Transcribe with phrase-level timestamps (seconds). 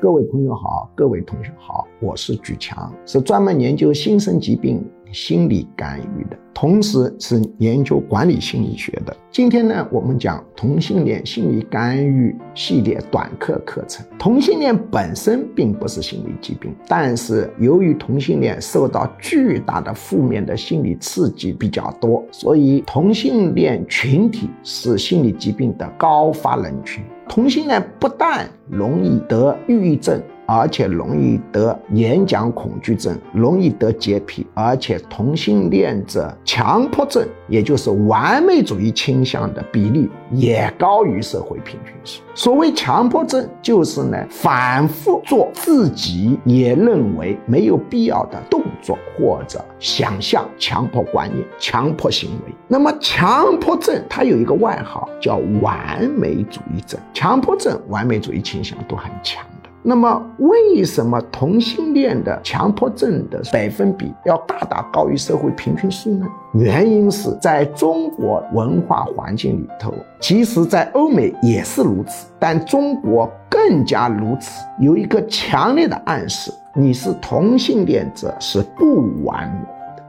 [0.00, 6.38] 各位朋友好，各位同学好，我是举强，是专门研究新生疾病心理干预的。
[6.60, 9.16] 同时是研究管理心理学的。
[9.30, 14.04] 今天呢，我们讲同性恋心理干预系列短课课程。
[14.18, 27.04] 同性恋本身并不是心理疾病，但是由于同性恋受到巨大的负面的心理刺激比较多，所以同性恋群体是心理疾病的高发人群。
[27.28, 30.20] 同性恋不但容易得抑郁症。
[30.50, 42.20] 而且容易得演讲恐惧症，容易得洁癖，而且同性恋者强迫症，也就是完美主义倾向的比例也高于社会平均值。
[42.34, 52.54] 所谓强迫症，就是呢反复做自己也认为没有必要的动作或者想象，强迫观念、强迫行为。
[52.66, 59.44] 那么强迫症它有一个外号叫完美主义症，强迫症、完美主义倾向都很强。
[59.82, 66.26] 那么，为什么同性恋的强迫症的百分比要大大高于社会平均数呢？
[66.54, 74.64] 原因是在中国文化环境里头，其实在欧美也是如此，但中国更加如此。
[74.80, 79.68] 有一个强烈的暗示：你是同性恋者是不完美，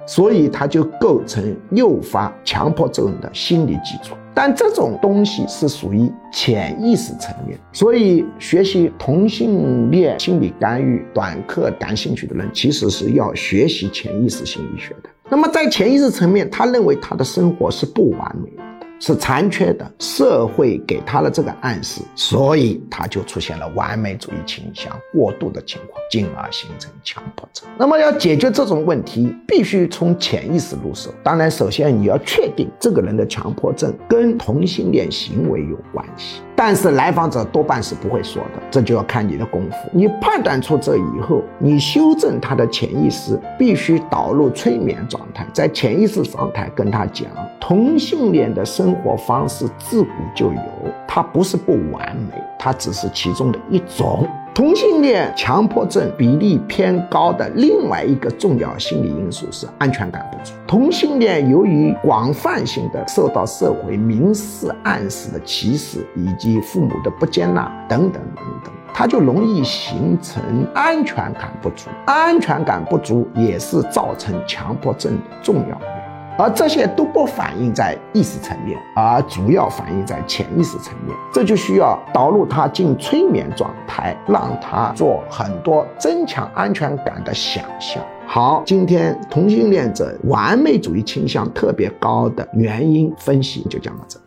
[0.09, 4.15] 所以它就构成诱发强迫症的心理基础。
[4.33, 15.09] 但这种东西是属于潜意识层面，所以学习同性恋心理干预短课感兴趣的人，其实是要学习潜意识心理学的。
[15.29, 18.63] 那么在潜意识层面，他认为他的生活是不完美的。
[18.99, 27.67] 是残缺的，社会给他的这个暗示，所以他就出现了完美主义倾向过度的情况，进而形成强迫症。
[27.77, 31.13] 那么要解决这种问题，必须从潜意识入手。
[31.23, 36.41] 当然，首先你要确定这个人的强迫症跟同性恋行为有关系。
[36.61, 39.77] 但是来访者多半是不会说的，这就要看你的功夫。
[39.93, 47.29] 你判断出这以后，你修正他的潜意识，必须导入催眠状态，在潜意识状态跟他讲，
[47.61, 50.61] 同性恋的生活方式自古就有，
[51.07, 54.27] 它不是不完美，它只是其中的一种。
[54.59, 60.51] 同性恋强迫症比例偏高的另外一个重要心理因素是安全感不足。
[60.67, 70.43] 同性恋由于广泛性的受到社会明示暗示的歧视，以及父母的不接纳等等等等，他就容易形成
[70.75, 71.87] 安全感不足。
[72.05, 75.98] 安全感不足也是造成强迫症的重要原因。
[76.39, 81.13] 而这些都不反映在意识层面，而主要反映在潜意识层面。
[81.33, 88.01] 这就需要导入他进催眠状态，让他做很多增强安全感的想象。
[88.25, 94.17] 好，今天同性恋者完美主义倾向特别高的原因分析就讲到这。